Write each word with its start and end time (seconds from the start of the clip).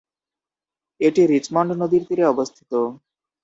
এটি 1.01 1.21
রিচমন্ড 1.27 1.69
নদীর 1.81 2.03
তীরে 2.07 2.23
অবস্থিত। 2.33 2.71